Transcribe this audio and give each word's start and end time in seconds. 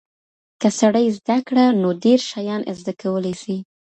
که 0.61 0.69
سړی 0.79 1.05
زده 1.17 1.37
کړه، 1.47 1.65
نو 1.81 1.89
ډیر 2.03 2.19
شیان 2.29 2.61
زده 2.79 2.93
کولی 3.01 3.33
سي. 3.41 3.57